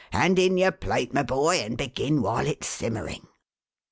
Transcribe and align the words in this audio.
Hand 0.13 0.39
in 0.39 0.57
your 0.57 0.71
plate, 0.71 1.13
my 1.13 1.21
boy, 1.21 1.57
and 1.57 1.77
begin 1.77 2.23
while 2.23 2.47
it's 2.47 2.65
simmering." 2.65 3.27